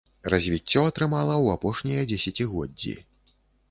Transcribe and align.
Развіццё 0.33 0.85
атрымала 0.93 1.35
ў 1.45 1.59
апошнія 1.59 2.09
дзесяцігоддзі. 2.11 3.01